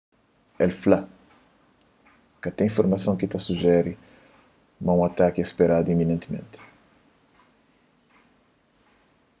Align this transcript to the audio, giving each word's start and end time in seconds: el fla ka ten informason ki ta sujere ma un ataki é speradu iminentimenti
el 0.65 0.71
fla 0.83 0.97
ka 2.41 2.49
ten 2.55 2.69
informason 2.71 3.19
ki 3.19 3.27
ta 3.31 3.39
sujere 3.47 3.93
ma 4.83 4.91
un 4.97 5.03
ataki 5.09 5.39
é 5.41 5.47
speradu 5.51 5.87
iminentimenti 5.91 6.59